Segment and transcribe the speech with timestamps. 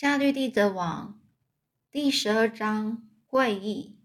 [0.00, 1.20] 夏绿蒂的网
[1.90, 3.98] 第十二章会议。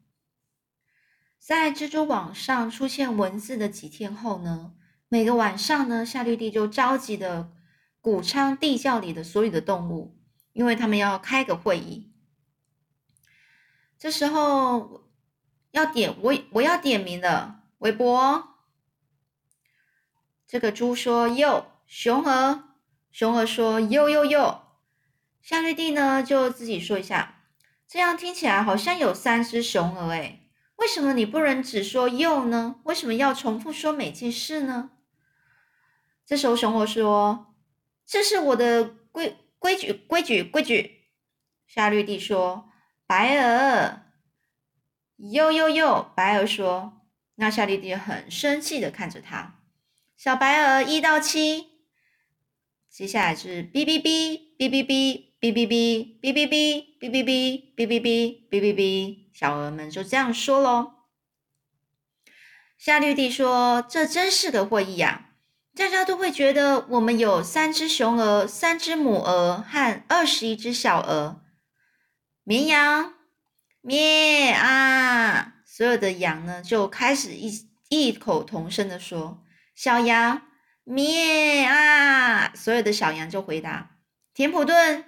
[1.39, 4.73] 在蜘蛛网上出现文字的几天后呢，
[5.07, 7.53] 每个晚上呢，夏绿蒂就召集的
[8.01, 10.19] 谷仓地窖里的所有的动物，
[10.51, 12.11] 因为他们要开个会议。
[13.97, 15.09] 这时候
[15.71, 18.57] 要点我我要点名了，韦伯。
[20.45, 22.75] 这个猪说：“哟，熊儿。”
[23.13, 24.63] 熊儿说：“哟哟哟。”
[25.45, 27.43] 夏绿蒂呢，就自己说一下，
[27.87, 32.77] 这样听起来好像有三只雄鹅诶，为什么你不能只说又呢？
[32.85, 34.89] 为什么要重复说每件事呢？
[36.25, 37.53] 这时候熊鹅说
[38.07, 41.11] ：“这是我的规规矩规矩规矩。”
[41.67, 42.71] 夏绿蒂说
[43.05, 44.01] ：“白鹅。”
[45.31, 47.03] 又又又，白鹅说
[47.37, 49.59] ：“那夏绿蒂很生气的看着他，
[50.17, 51.67] 小白鹅一到七，
[52.89, 57.23] 接下来是哔哔哔哔哔哔。”哔哔哔哔哔哔哔哔
[57.75, 60.93] 哔哔哔哔哔哔哔，小鹅们就这样说喽。
[62.77, 65.29] 夏绿蒂说：“这真是个会议呀！
[65.75, 71.41] 大家都会觉得我们有三只雄鹅、三只母鹅和二十一只小鹅。
[72.43, 73.13] 绵羊
[73.81, 75.55] 咩啊！
[75.65, 79.43] 所有的羊呢就开始异异口同声的说：
[79.73, 80.43] 小羊
[80.83, 82.53] 咩啊！
[82.53, 83.97] 所有的小羊就回答：
[84.33, 85.05] 田普顿。”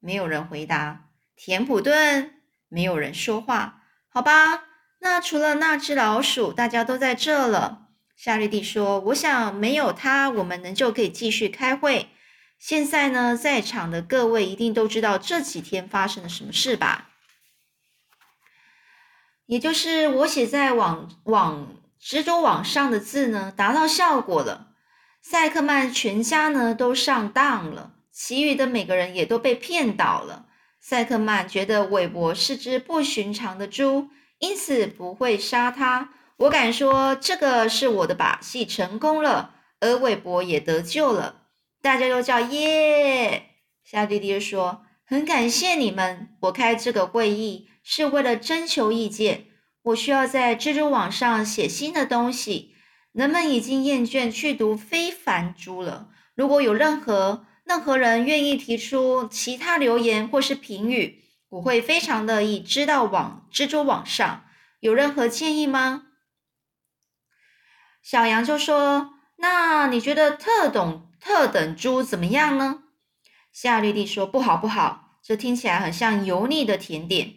[0.00, 1.04] 没有人回答。
[1.36, 2.34] 田普顿，
[2.68, 3.82] 没有人说话。
[4.08, 4.64] 好吧，
[4.98, 7.86] 那除了那只老鼠，大家都在这了。
[8.16, 12.10] 夏绿蒂说：“我想没有他，我们能就可以继续开会。
[12.58, 17.08] 现在呢，在场的各位一定都知道这几天发生了什么事吧？
[19.46, 24.68] 也就是我写在网网蜘蛛网上的字呢，达到效果了。
[25.22, 30.44] 赛克曼全家呢，都上当了。”其余的每个人也都被骗倒了。
[30.78, 36.10] 赛克曼觉得韦伯是只不寻常的猪，因此不会杀他。
[36.36, 41.46] 我敢说，这个是我的把戏成功了，而韦伯也得救了。
[41.80, 43.52] 大家都叫耶！
[43.82, 49.46] 夏弟弟说：“很感谢你们，我开这个会议是为了征求意见。
[49.84, 52.74] 我需要在蜘蛛网上写新的东西。
[53.12, 56.08] 人们已经厌倦去读非凡猪了。
[56.34, 63.04] 如果有任何……”任何人愿意提出其他留言或是评语，我会非常乐意知道。
[63.04, 64.44] 网蜘蛛网上
[64.80, 66.02] 有任何建议吗？
[68.02, 72.82] 小羊就说：“那你觉得特等特等猪怎么样呢？”
[73.54, 77.34] 夏绿蒂说：“不好，不好，这听起来很像油腻的甜点。”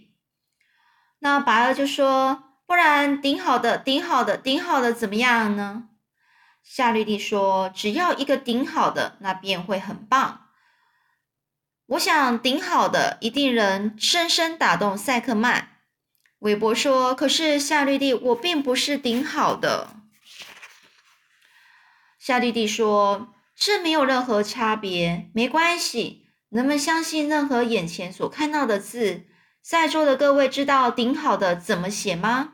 [1.21, 5.89] 那白鹅就说：“不然顶好的，顶好的，顶好的怎么样呢？”
[6.63, 10.47] 夏绿蒂说：“只要一个顶好的，那便会很棒。
[11.88, 15.81] 我想顶好的一定能深深打动赛克曼。”
[16.40, 19.90] 韦伯说：“可是夏绿蒂，我并不是顶好的。”
[22.18, 26.25] 夏绿蒂说：“这没有任何差别，没关系。
[26.50, 29.25] 人们相信任何眼前所看到的字。
[29.62, 32.53] 在座的各位知道顶好的怎么写吗？”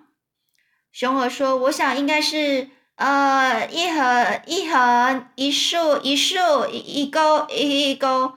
[0.91, 6.35] 熊儿说：“我想应该是。”呃，一横一横，一竖一竖，
[6.69, 8.33] 一一勾一一勾。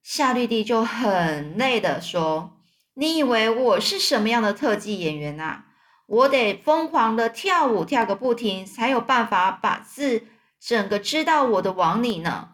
[0.00, 2.52] 夏绿蒂就很累的说
[2.94, 5.64] ：“你以为我是什么样的特技演员啊？
[6.06, 10.28] 我得疯狂的跳舞跳个不停，才有办法把字
[10.60, 12.50] 整个织到我的网里呢。”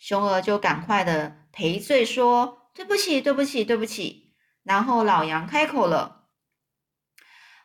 [0.00, 4.32] 熊儿就赶快的赔罪说：“对不起，对不起，对不起。”
[4.64, 6.17] 然后老杨开口了。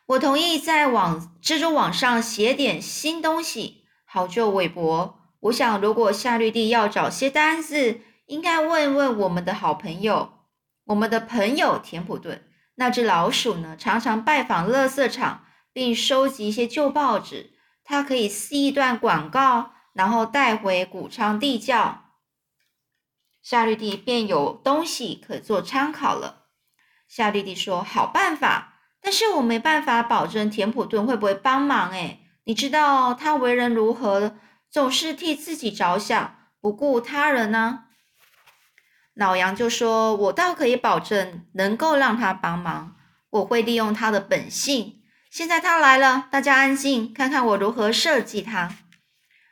[0.06, 5.20] 我同意在网蜘蛛网上写点新东西，好救韦伯。
[5.40, 10.34] 我想，如果夏绿蒂要找些单子，应该问问我们的好朋友，
[10.86, 12.50] 我们的朋友田普顿。
[12.76, 17.52] 那只老鼠呢，常常拜访垃圾场，并收集一些旧报纸。
[17.86, 22.10] 它可以撕一段广告，然后带回谷仓地窖。
[23.42, 26.48] 夏绿蒂便有东西可做参考了。
[27.08, 28.70] 夏绿蒂说：“好办法。”
[29.04, 34.38] 但是我没办法保证田普顿会不会帮忙诶你知道他为人如何，
[34.72, 37.84] 总是替自己着想，不顾他人呢？
[39.14, 42.96] 老杨就说：“我倒可以保证能够让他帮忙，
[43.30, 45.04] 我会利用他的本性。
[45.30, 48.74] 现在他来了，大家安静，看看我如何设计他。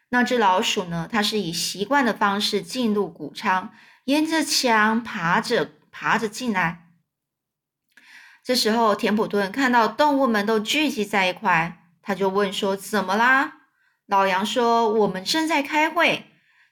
[0.09, 1.07] 那只老鼠呢？
[1.12, 3.71] 它是以习惯的方式进入谷仓，
[4.06, 6.80] 沿着墙爬着爬着进来。”
[8.51, 13.59] 这时候，田普顿看到动物们都聚集在一块，他就问说：“怎么啦？”
[14.07, 16.25] 老杨说：“我们正在开会。”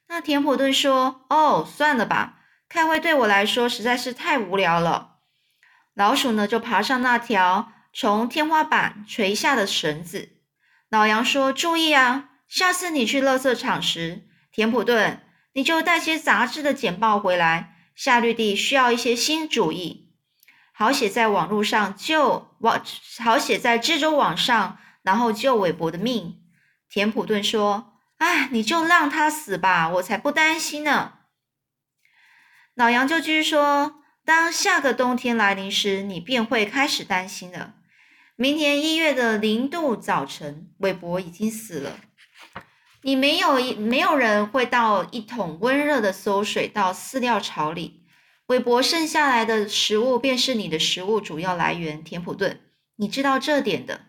[0.09, 5.19] 那田普顿说：“哦，算了吧，开会对我来说实在是太无聊了。
[5.93, 10.31] 老鼠呢，就爬上那条从天花板垂下的绳子。
[10.89, 15.21] 老杨说：“注意啊，下次你去垃圾场时，田普顿，
[15.53, 17.77] 你就带些杂志的简报回来。
[17.95, 20.08] 夏绿蒂需要一些新主意，
[20.79, 22.81] 好写在网络上救网，
[23.21, 26.39] 好写在蜘蛛网上，然后救韦伯的命。”
[26.89, 31.15] 田普顿说：“哎，你就让他死吧，我才不担心呢。”
[32.75, 33.97] 老杨就继续说。
[34.23, 37.73] 当下个冬天来临时，你便会开始担心了。
[38.37, 41.99] 明年一月的零度早晨，韦伯已经死了。
[43.01, 47.98] 你没有没有人会倒一桶温热的馊水到饲料槽里。
[48.49, 52.59] 韦伯剩下来的食物便是你的食物主要来源，田普顿，
[52.95, 54.07] 你知道这点的。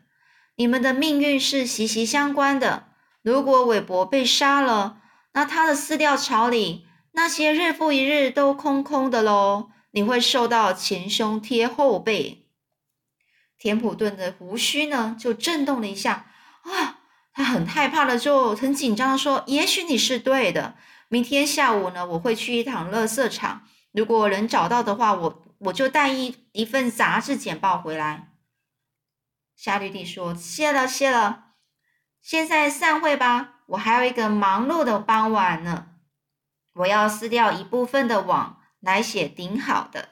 [0.56, 2.88] 你们的命运是息息相关的。
[3.20, 5.02] 如果韦伯被杀了，
[5.34, 9.68] 那他的饲料槽里那些日复一日都空空的喽。
[9.90, 12.46] 你会受到前胸贴后背，
[13.58, 16.32] 田普顿的胡须呢就震动了一下，
[16.62, 17.00] 啊，
[17.34, 20.76] 他很害怕的，就很紧张的说：“也许你是对的，
[21.08, 28.32] 明天下午呢，我会去一趟垃圾场，如果能找到的话，我我就带一一份杂志简报回来。”
[29.56, 31.54] 夏绿蒂说：“谢了，谢了，
[32.20, 35.88] 现在散会吧，我还有一个忙碌的傍晚呢，
[36.74, 40.08] 我要撕掉一部分的网。”来写顶好的，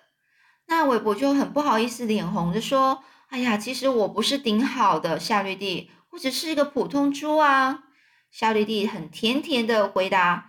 [0.66, 7.84] 那韦伯就很不好意思，脸红的说：“哎呀，其实我不是顶好的，夏绿蒂，我只是一个普通猪啊。”
[8.30, 10.47] 夏绿蒂很甜甜的回答：“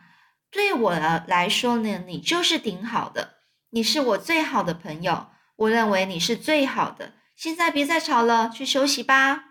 [0.52, 3.36] 对我来说呢，你就是顶好的，
[3.70, 7.14] 你是我最好的朋友，我认为你是最好的。
[7.36, 9.46] 现在别再吵了，去休息吧。”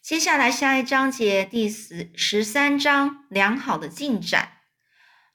[0.00, 4.52] 接下来下一章节第十十三章良好的进展。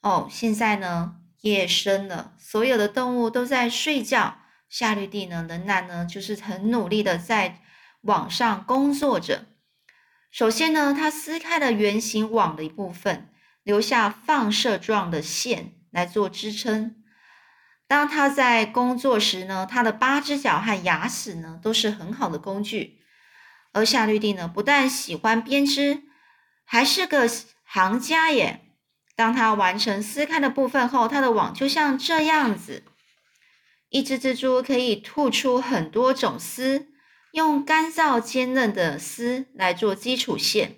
[0.01, 1.17] 哦，现在呢？
[1.41, 4.39] 夜深了，所有的动物都在睡觉。
[4.69, 7.61] 夏绿蒂呢，仍然呢，就是很努力的在
[8.03, 9.45] 网上工作着。
[10.31, 13.29] 首先呢，它撕开了圆形网的一部分，
[13.63, 17.04] 留下放射状的线来做支撑。
[17.88, 23.00] 当它在工作时呢，它的八只脚和牙齿呢，都是很好的工具。
[23.71, 26.04] 而夏绿蒂呢，不但喜欢编织，
[26.63, 27.27] 还是个
[27.65, 28.62] 行家耶。
[29.15, 32.83] 当它完成撕开的部分后，它的网就像这样子。
[33.89, 36.88] 一只蜘蛛可以吐出很多种丝，
[37.31, 40.77] 用干燥坚韧的丝来做基础线。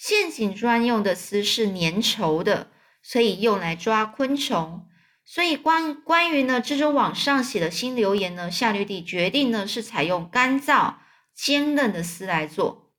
[0.00, 2.70] 陷阱专用的丝是粘稠的，
[3.02, 4.88] 所以用来抓昆虫。
[5.26, 10.94] 所以关关于呢蜘蛛网上写的新留言呢，夏绿蒂决定呢是采用干燥
[11.34, 12.94] 坚韧的丝来做。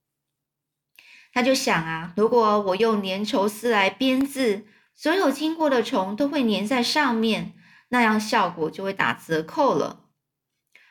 [1.34, 7.56] 他就想啊，如果我用粘稠丝来编字，所有经过的虫都会粘在上面，
[7.90, 10.06] 那样效果就会打折扣了。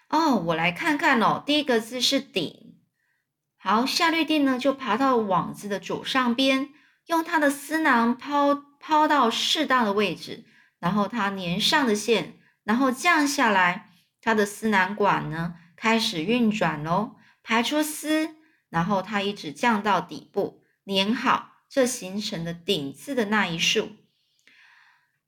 [0.08, 2.69] 哦，我来看看哦，第一个字是顶。
[3.62, 6.70] 好，夏绿蒂呢就爬到网子的左上边，
[7.06, 10.46] 用它的丝囊抛抛到适当的位置，
[10.78, 13.90] 然后它粘上的线，然后降下来，
[14.22, 18.36] 它的丝囊管呢开始运转喽，排出丝。
[18.70, 23.96] 然后它一直降到底部，粘好，这形成的顶字的那一竖。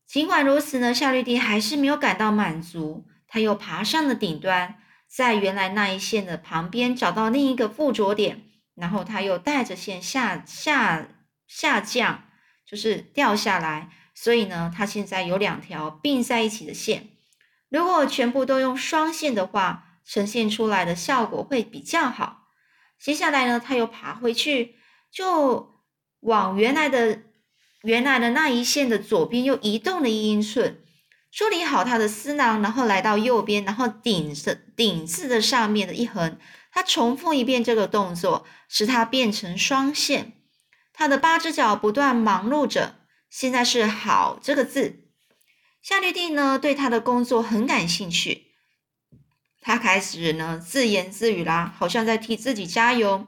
[0.07, 3.09] 尽管如此呢，夏绿蒂还是没有感到满足。
[3.27, 4.77] 它又爬上了顶端，
[5.15, 11.07] 在原来那一线的旁边找到另一个附着点，然后它又带着线下下
[11.47, 12.25] 下降，
[12.65, 13.91] 就是掉下来。
[14.15, 17.11] 所以呢，它现在有两条并在一起的线。
[17.69, 22.49] 如果全部都用双线的话，呈现出来的效果会比较好。
[22.99, 24.77] 接下来呢，它又爬回去，
[25.11, 25.75] 就
[26.21, 27.23] 往原来的
[27.83, 30.83] 原来的那一线的左边又移动了一英寸，
[31.33, 36.39] 梳理好他的丝囊，然后来到右边，然后顶着顶字的上面的一横，
[36.71, 40.35] 他重复一遍这个动作，使它变成双线。
[40.93, 42.97] 他的八只脚不断忙碌着。
[43.31, 45.05] 现在是“好”这个字，
[45.81, 48.49] 夏绿蒂呢对他的工作很感兴趣。
[49.63, 53.27] 他开始呢自言自语啦，好像在替自己加油。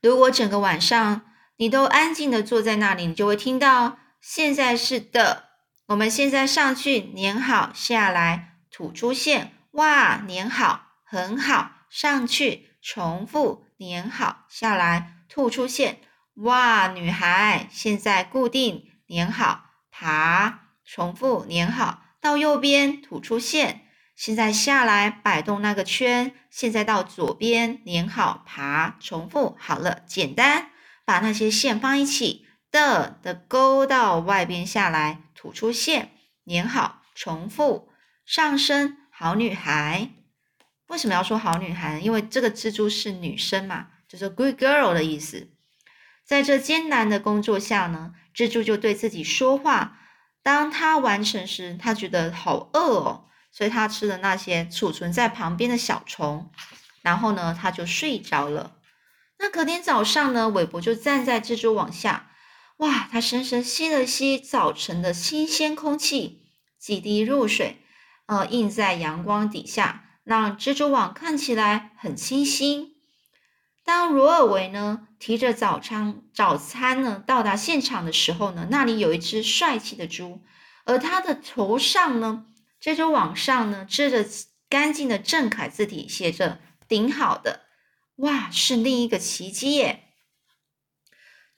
[0.00, 1.20] 如果整个晚上
[1.58, 3.98] 你都安静的坐在那里，你就会听到。
[4.22, 5.50] 现在是的，
[5.92, 15.98] 我们现在上去粘好下来，吐出线，哇，粘好，很好，上去重复粘好下来，吐出线，
[16.36, 23.82] 哇，女孩现在固定粘好，爬，重复粘好，到右边吐出线。
[24.16, 30.70] 现在下来摆动那个圈，现在到左边粘好，爬，重复好了，简单，
[31.04, 36.12] 把那些线放一起，的的勾到外边下来，吐出线，
[36.46, 37.88] 粘好，重复
[38.24, 38.96] 上升。
[39.10, 40.10] 好女孩，
[40.86, 41.98] 为什么要说好女孩？
[41.98, 45.50] 因为这个蜘蛛是女生嘛，就是 good girl 的意思。
[46.24, 49.98] 在这艰难的工作下呢，蜘蛛就对自己说话。
[50.44, 56.52] 当他完成时，他觉得好饿哦，所以他吃了那些储存在旁边的小虫，
[57.02, 58.76] 然后呢，他就睡着了。
[59.40, 62.30] 那隔天早上呢，韦伯就站在蜘蛛网下，
[62.82, 66.42] 哇，他深深吸了吸早晨的新鲜空气，
[66.80, 67.76] 几滴露水，
[68.26, 72.96] 呃，映在阳光底下，让蜘蛛网看起来很清新。
[73.84, 80.42] 当罗尔维呢提着早餐早餐呢到达现场的时候呢，那里有一只帅气的猪，
[80.84, 82.46] 而他的头上呢，
[82.82, 84.26] 蜘蛛网上呢织着
[84.68, 86.58] 干净的正楷字体，写着
[86.88, 87.60] “顶好的”。
[88.18, 90.01] 哇，是另一个奇迹耶！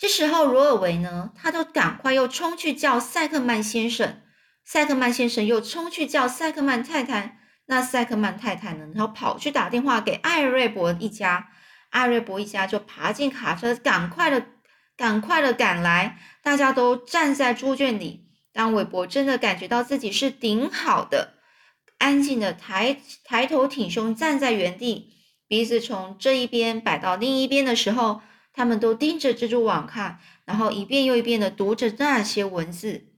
[0.05, 4.21] 这时候罗尔维呢，他都赶快又冲去叫塞克曼先生，
[4.63, 11.49] 塞克曼先生又冲去叫塞克曼太太，那塞克曼太太呢，然后跑去打电话给艾瑞伯一家。
[11.89, 14.45] 艾瑞博一家就爬进卡车，赶快的、
[14.95, 16.19] 赶快的赶来。
[16.43, 18.27] 大家都站在猪圈里。
[18.53, 21.37] 当韦伯真的感觉到自己是顶好的，
[21.97, 25.15] 安静的抬抬头挺胸站在原地，
[25.49, 28.21] 鼻子从这一边摆到另一边的时候，
[28.55, 33.09] 他们都盯着蜘蛛网看，然后一遍又一遍的读着那些文字。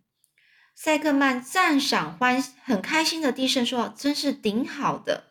[0.75, 5.25] 塞克曼赞赏欢很开心的低声说：“真是顶好的。”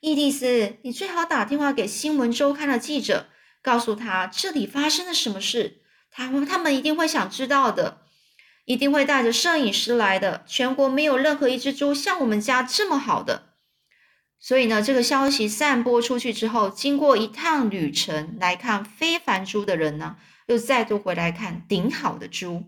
[0.00, 3.26] 伊蒂斯，你最好打电话给新闻周刊的记者，
[3.62, 5.82] 告诉他这里发生了什么事。
[6.10, 8.02] 他们他们一定会想知道的，
[8.64, 10.44] 一定会带着摄影师来的。
[10.46, 13.51] 全国没有任何一只猪像我们家这么好的。
[14.44, 22.64] 所以呢，这个消息散播出去之后，经过一趟旅程来看非凡猪的人呢，又再度回来看顶好的猪。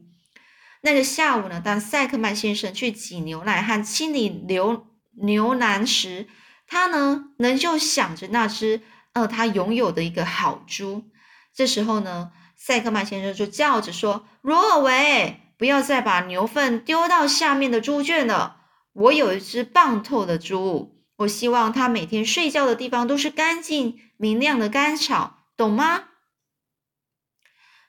[0.83, 4.87] 那个下午呢，当塞克曼先生去挤牛奶和清理牛
[5.21, 6.29] 牛栏时，
[6.69, 8.81] 他呢，仍旧想着那只
[9.15, 11.11] 呃，他拥有的一个好猪。
[11.53, 18.59] 这时候呢，塞克曼先生就叫着说：“罗尔维，不要再把牛粪丢到下面的猪圈了。
[18.93, 26.05] 我有一只棒透的猪，我希望它每天睡觉的地方都是干净明亮的干草，懂吗？”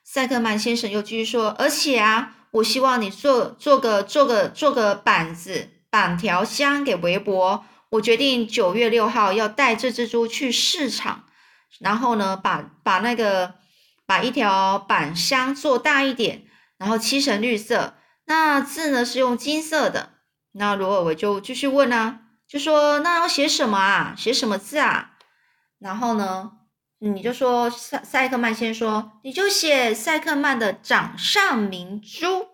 [0.04, 11.24] 塞克曼先生又继续说：“而且啊，我希望你做做个做个做个板子板条箱给韦伯。”我决定九月六号要带这只猪去市场，
[11.78, 13.54] 然后呢，把把那个
[14.06, 16.46] 把一条板箱做大一点，
[16.78, 20.14] 然后漆成绿色，那字呢是用金色的。
[20.52, 24.14] 那罗尔维就继续问啊，就说那要写什么啊？
[24.16, 25.12] 写什么字啊？
[25.78, 26.52] 然后呢，
[26.98, 32.48] 你就说塞塞克曼先说，你就写塞克曼的掌上明珠。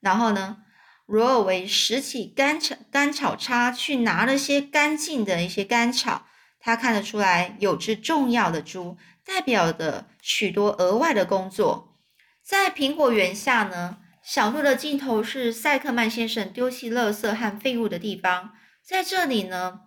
[0.00, 0.58] 然后呢？
[1.06, 6.26] 罗尔维拾起干草干草叉，去拿了些干净的一些干草。
[6.60, 11.96] 他看得出来，有只重要的猪，代表的许多额外的工作。
[12.42, 18.52] 在苹果园下呢，小路的尽头是塞克曼先生丢弃垃圾和废物的地方。
[18.88, 19.82] 在这里呢，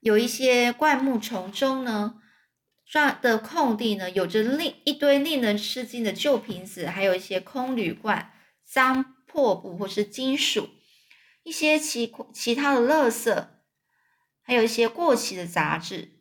[0.00, 2.20] 有一些灌木丛中呢，
[2.84, 8.32] 转的空地呢，有着令一堆令人吃惊的旧瓶子，还有一些空铝罐，
[8.62, 9.12] 脏。
[9.26, 10.68] 破布或是金属，
[11.42, 13.48] 一些其其他的垃圾，
[14.42, 16.20] 还有一些过期的杂志。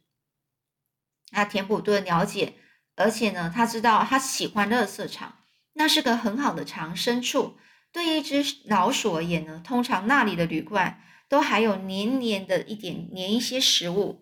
[1.30, 2.56] 那田普顿了解，
[2.96, 5.38] 而且呢，他知道他喜欢垃圾场，
[5.74, 7.60] 那是个很好的藏身处。
[7.92, 11.00] 对一只老鼠而言呢，通常那里的旅馆
[11.34, 14.22] 都还有黏黏的一点黏一些食物。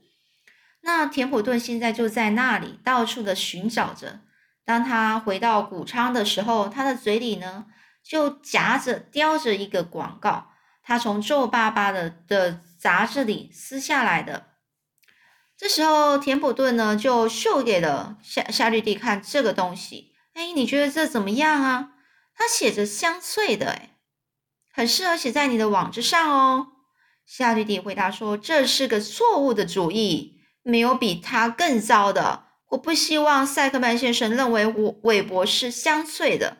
[0.80, 4.22] 那田普顿现在就在那里到处的寻找着。
[4.63, 7.65] 当他回到谷仓的时候，他的嘴里呢？
[8.01, 10.51] 就夹着叼着一个广告，
[10.82, 14.48] 他从皱巴巴的的杂志里撕下来的。
[15.58, 20.15] 这时候，田普顿呢就秀给了夏夏绿蒂看这个东西。
[20.34, 21.91] 哎，你觉得这怎么样啊？
[22.34, 23.89] 它写着香脆的，哎，
[24.72, 26.71] 很适合写在你的网子上哦。
[27.33, 32.43] 夏绿蒂回答说：“这是个错误的主意，没有比它更糟的。
[32.71, 36.57] 我不希望塞克曼先生认为我韦伯是香脆的。”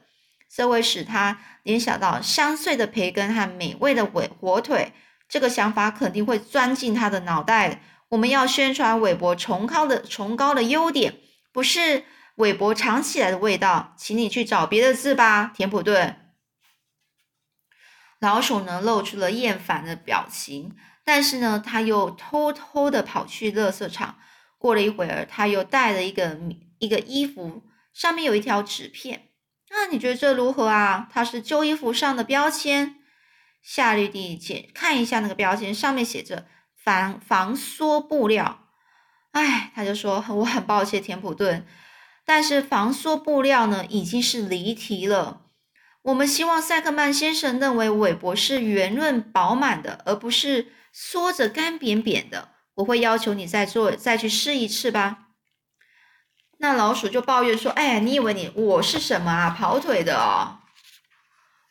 [0.50, 4.94] 这会使他联想到香脆的培根和美味的尾火腿，
[5.28, 7.82] 这个想法肯定会钻进他的脑袋。
[8.08, 11.16] 我们要宣传韦伯崇高的崇高的优点，
[11.52, 13.94] 不是韦伯藏起来的味道。
[13.98, 16.21] 请你去找别的字吧，田普顿。
[18.22, 24.16] 老鼠呢露出了厌烦的表情，但是呢，他又偷偷的跑去垃圾场。
[24.60, 26.38] 过了一会儿，他又带了一个
[26.78, 27.64] 一个衣服，
[27.94, 29.30] 上面有一条纸片。
[29.72, 31.10] 那你觉得这如何啊？
[31.12, 32.98] 它是旧衣服上的标签。
[33.64, 38.68] 夏绿蒂检看一下那个标签，上面写着防防缩布料。
[39.32, 41.66] 哎，他就说 我很抱歉，田普顿，
[42.24, 45.41] 但是防缩布料呢已经是离题了。
[46.04, 52.50] 我们希望塞克曼先生认为韦伯是圆润饱满的，而不是缩着干扁扁的。
[52.76, 55.28] 我会要求你再做，再去试一次吧。
[56.58, 59.50] 那老鼠就抱怨说：“哎，你以为你我是什么啊？
[59.52, 60.60] 跑腿的哦！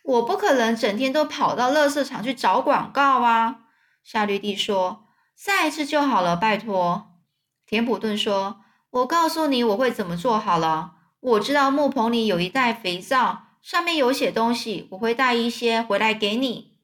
[0.04, 3.62] 我不可能整天都跑到垃圾场去找广告啊。”
[4.04, 7.18] 夏绿蒂说：“再一次就好了，拜托。”
[7.66, 8.60] 田普顿说
[8.90, 10.92] ：“我告诉你我会怎么做好了。
[11.20, 16.78] 我知道木棚里有一袋肥皂。”上面有写东西，我会带一些回来给你。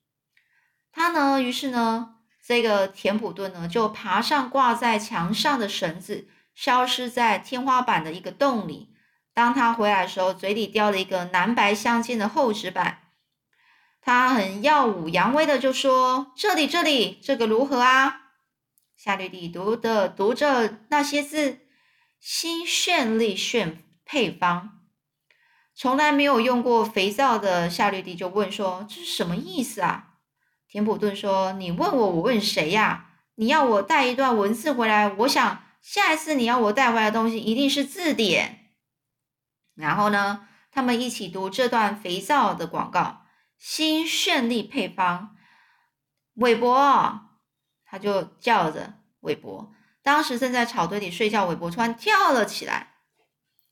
[0.92, 8.94] 他呢，于是呢，这个田普顿呢，就爬上挂在墙上的绳子，消失在天花板的一个洞里。
[9.34, 13.02] 当他回来的时候，嘴里叼了一个蓝白相间的厚纸板。
[14.00, 18.22] 他很耀武扬威的就说：“这里，这里，这个如何啊？”
[18.96, 21.58] 夏绿蒂读的读着那些字，
[22.18, 24.75] 新绚丽炫配方。
[25.78, 30.14] 从来没有用过肥皂的夏绿蒂就问说：“这是什么意思啊？”
[30.66, 33.10] 田普顿说：“你问我，我问谁呀？
[33.34, 38.70] 你要我带一段文字回来，我想下一次你要我带回来的东西一定是字典。”
[39.76, 43.26] 然后呢，他们一起读这段肥皂的广告
[43.58, 45.36] ：“新绚丽配方，
[46.36, 47.20] 韦伯。”
[47.84, 49.74] 他就叫着韦伯。
[50.02, 52.94] 当时正在草堆里睡觉，韦伯突然跳了起来。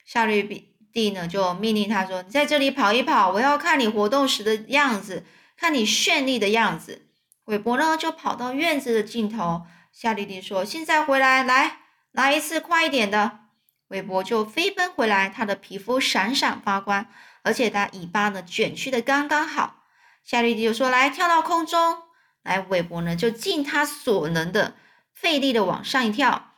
[0.04, 0.73] 夏绿蒂。
[0.94, 7.08] 弟呢就命令他说：“你在这里跑一跑，我要看你活动时的样子，看你绚丽的样子。”
[7.46, 9.66] 韦伯呢就跑到院子的尽头。
[9.92, 11.78] 夏绿蒂说：“现在回来，来
[12.12, 13.40] 来一次快一点的。”
[13.88, 17.06] 韦伯就飞奔回来，他的皮肤闪闪发光，
[17.42, 19.82] 而且他尾巴呢卷曲的刚刚好。
[20.22, 21.98] 夏绿蒂就说：“来跳到空中。”
[22.42, 24.74] 来，韦伯呢就尽他所能的
[25.12, 26.52] 费力的往上一跳，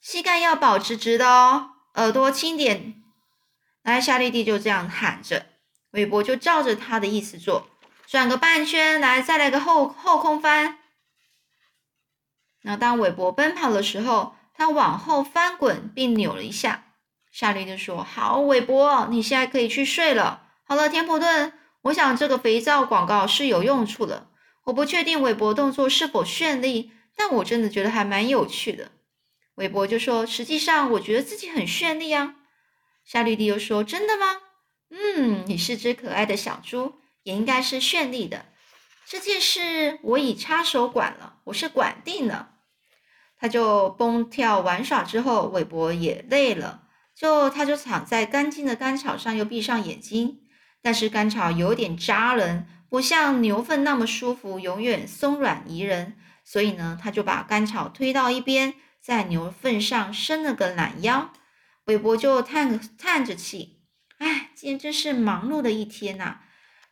[0.00, 3.03] 膝盖要保持直的哦，耳朵轻点。
[3.84, 5.44] 来，夏绿蒂就这样喊着，
[5.90, 7.68] 韦伯就照着他的意思做，
[8.06, 10.78] 转个半圈，来，再来个后后空翻。
[12.62, 16.86] 那当韦伯奔跑的时候，他往后翻滚并扭了一下。
[17.30, 24.28] 夏绿蒂说：“好，韦伯，你现在可以去睡了。”好了，田普顿，我想这个肥皂广告是有用处的。
[24.64, 28.92] 我不确定韦伯动作是否绚丽，但我真的觉得还蛮有趣的。
[29.56, 32.36] 韦伯就说：“实际上，我觉得自己很绚丽啊。”
[33.04, 34.40] 夏绿蒂又说：“真的吗？
[34.90, 38.46] 嗯，你是只可爱的小猪，也应该是绚丽的。
[39.06, 42.50] 这件事我已插手管了，我是管定了。”
[43.36, 50.40] 他就蹦跳玩耍之后，韦伯也累了，就他就躺在干净的干草上，又闭上眼睛。
[50.80, 56.16] 但是干草有点扎人，不像牛粪那么舒服，永远松软宜人。
[56.42, 61.30] 所以呢，他就把干草推到一边，在牛粪上伸了个懒腰。
[61.86, 63.82] 韦伯就叹叹着气，
[64.16, 66.38] 哎，今天真是忙碌的一天呐！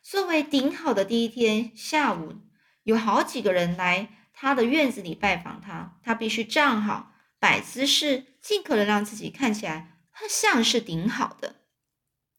[0.03, 2.35] 作为顶好的第一天下午，
[2.83, 9.97] 有好几个人来他的院子里拜访他，他必须站好，摆姿势，尽可能让自己看起来
[10.29, 11.55] 像是顶好的。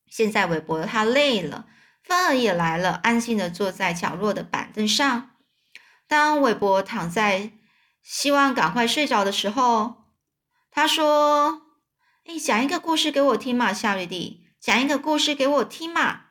[0.07, 1.67] 现在韦伯他累了，
[2.05, 5.33] 芬儿也来了，安静的坐在角落的板凳上。
[6.07, 7.51] 当韦伯躺在
[8.01, 10.05] 希望赶快睡着的时候，
[10.71, 11.64] 他说。
[12.27, 16.23] 哎，讲一个故事给我听嘛，夏绿蒂，讲一个故事给我听嘛。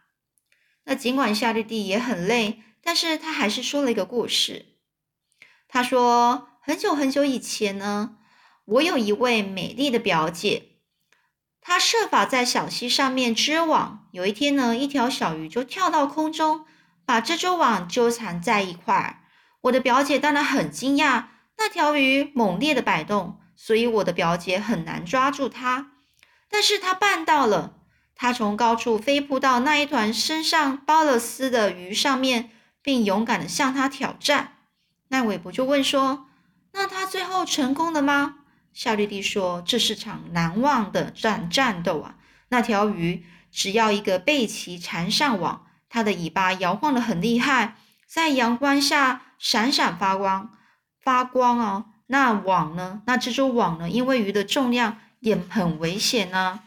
[0.85, 4.77] 那尽管夏绿蒂也很累，但是他还是说了一个故事。
[5.67, 8.17] 他说，很久很久以前呢，
[8.65, 10.79] 我有一位美丽的表姐，
[11.61, 14.07] 她设法在小溪上面织网。
[14.11, 16.65] 有一天呢，一条小鱼就跳到空中，
[17.05, 19.19] 把蜘蛛网纠缠在一块儿。
[19.61, 21.25] 我的表姐当然很惊讶，
[21.59, 23.39] 那条鱼猛烈的摆动。
[23.55, 25.91] 所以我的表姐很难抓住它，
[26.49, 27.75] 但是她办到了。
[28.15, 34.57] 她从高处飞扑到那一团身上包了丝的鱼上面，并勇敢地向它挑战。
[35.09, 36.27] 那韦伯就问说
[36.73, 38.39] ：“那他最后成功了吗？”
[38.73, 42.15] 夏绿蒂说：“这是场难忘的战战斗啊！
[42.49, 47.75] 那条鱼只要一个背鳍缠上网，它的尾巴摇晃得很厉害，
[48.07, 50.51] 在阳光下闪闪发光，
[50.99, 53.01] 发光哦。”那网呢？
[53.05, 53.89] 那蜘蛛网呢？
[53.89, 56.61] 因为鱼的重量也很危险呢。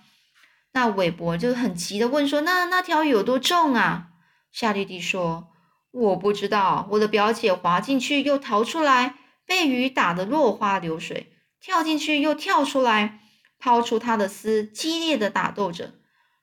[0.73, 4.09] 那韦伯就很急的问说：“那那条鱼有多重啊？”
[4.53, 5.49] 夏绿蒂说
[5.91, 6.87] ：“我不知道。
[6.93, 9.15] 我的表姐滑进去又逃出来，
[9.47, 13.21] 被鱼打得落花流水，跳进去又跳出来，
[13.59, 15.95] 抛出她的丝，激烈的打斗着。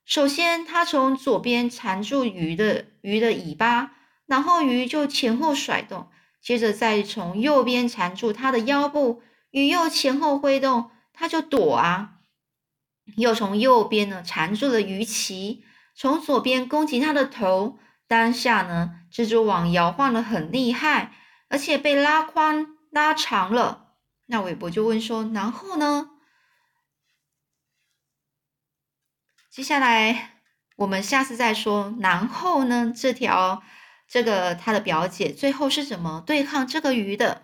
[0.06, 3.92] 首先，他从左边缠住鱼的鱼的尾巴，
[4.26, 6.10] 然后鱼就前后甩动；
[6.44, 12.20] 接着再从右边缠住它的腰部，鱼又前后挥动，它就躲啊。
[13.16, 15.64] 又从右边呢缠住了鱼鳍，
[15.96, 17.80] 从左边攻击它的头。
[18.08, 21.14] 当下呢，蜘蛛网摇晃的很厉害，
[21.48, 23.94] 而且被拉宽拉长了。
[24.26, 26.10] 那韦伯就问说：“然后呢？”
[29.50, 30.42] 接下来
[30.76, 31.96] 我们下次再说。
[32.02, 33.64] 然后呢，这条
[34.08, 37.44] 这个他的表姐最后是怎么对抗这个鱼的？